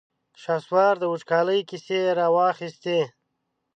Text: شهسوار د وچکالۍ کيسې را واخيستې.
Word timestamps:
شهسوار 0.41 0.93
د 0.99 1.03
وچکالۍ 1.13 1.59
کيسې 1.69 1.99
را 2.17 2.27
واخيستې. 2.35 2.99